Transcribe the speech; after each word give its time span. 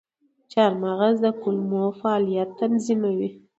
چارمغز 0.51 1.15
د 1.23 1.25
کولمو 1.41 1.83
فعالیت 1.99 2.49
تنظیموي. 2.59 3.29